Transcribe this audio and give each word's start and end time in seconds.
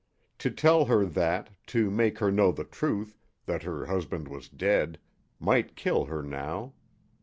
To 0.39 0.49
tell 0.49 0.85
her 0.85 1.05
that, 1.05 1.51
to 1.67 1.91
make 1.91 2.17
her 2.17 2.31
know 2.31 2.51
the 2.51 2.63
truth 2.63 3.19
that 3.45 3.61
her 3.61 3.85
husband 3.85 4.27
was 4.29 4.49
dead 4.49 4.97
might 5.39 5.75
kill 5.75 6.05
her 6.05 6.23
now. 6.23 6.73